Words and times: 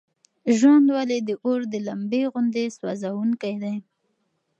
ژوند 0.57 0.87
ولې 0.95 1.17
د 1.27 1.29
اور 1.45 1.59
د 1.73 1.75
لمبې 1.87 2.21
غوندې 2.31 2.65
سوزونکی 2.77 3.55
دی؟ 3.63 3.75